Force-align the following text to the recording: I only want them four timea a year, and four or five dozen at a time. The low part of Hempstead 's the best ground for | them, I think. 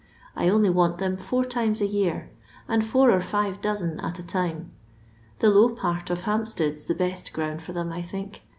I 0.35 0.49
only 0.49 0.71
want 0.71 0.97
them 0.97 1.15
four 1.15 1.43
timea 1.43 1.79
a 1.81 1.85
year, 1.85 2.31
and 2.67 2.83
four 2.83 3.11
or 3.11 3.21
five 3.21 3.61
dozen 3.61 3.99
at 3.99 4.17
a 4.17 4.25
time. 4.25 4.71
The 5.37 5.51
low 5.51 5.69
part 5.75 6.09
of 6.09 6.21
Hempstead 6.21 6.79
's 6.79 6.85
the 6.87 6.95
best 6.95 7.31
ground 7.33 7.61
for 7.61 7.73
| 7.73 7.73
them, 7.73 7.91
I 7.93 8.01
think. 8.01 8.41